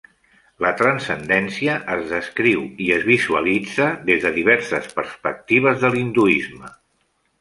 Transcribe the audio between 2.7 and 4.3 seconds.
i es visualitza des